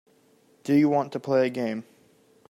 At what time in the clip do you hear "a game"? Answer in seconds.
1.45-1.83